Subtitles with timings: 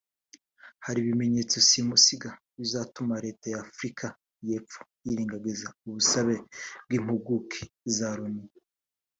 [0.85, 4.05] Hari ibimenyetso simusiga bitazatuma leta ya Afurika
[4.47, 6.35] y’epfo yirengagiza ubusabe
[6.85, 7.61] bw’impuguke
[7.95, 8.45] za Loni